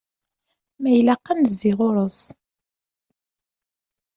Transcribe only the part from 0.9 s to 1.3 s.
ilaq